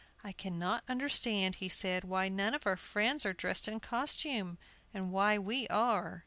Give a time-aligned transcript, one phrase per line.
[0.23, 4.57] "I cannot understand," he said, "why none of our friends are dressed in costume,
[4.95, 6.19] and why we are."